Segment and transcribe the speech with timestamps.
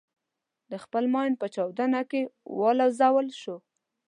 [0.71, 2.21] د خپل ماین په چاودنه کې
[2.59, 3.57] والوزول شو.